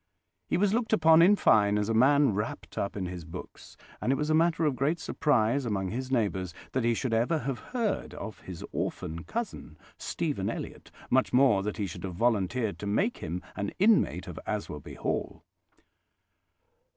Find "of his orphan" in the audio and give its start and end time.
8.15-9.23